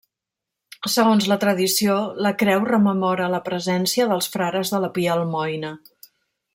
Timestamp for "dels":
4.15-4.31